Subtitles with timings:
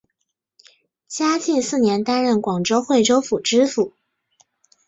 [1.07, 3.93] 嘉靖四年担任广东惠州府知府。